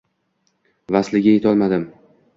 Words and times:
Vasliga 0.95 1.37
yetolmadim. 1.37 1.89